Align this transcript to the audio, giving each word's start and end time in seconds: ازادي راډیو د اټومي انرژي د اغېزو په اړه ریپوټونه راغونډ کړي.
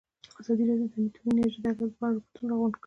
ازادي 0.39 0.63
راډیو 0.69 0.87
د 0.93 0.95
اټومي 1.07 1.31
انرژي 1.37 1.59
د 1.61 1.65
اغېزو 1.71 1.95
په 1.97 2.03
اړه 2.07 2.13
ریپوټونه 2.17 2.49
راغونډ 2.51 2.73
کړي. 2.73 2.79